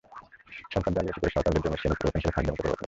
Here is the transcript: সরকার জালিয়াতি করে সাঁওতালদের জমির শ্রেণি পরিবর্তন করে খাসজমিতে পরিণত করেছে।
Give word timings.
সরকার 0.73 0.91
জালিয়াতি 0.95 1.19
করে 1.21 1.33
সাঁওতালদের 1.33 1.61
জমির 1.63 1.79
শ্রেণি 1.81 1.95
পরিবর্তন 1.97 2.21
করে 2.23 2.35
খাসজমিতে 2.35 2.61
পরিণত 2.61 2.63
করেছে। 2.63 2.79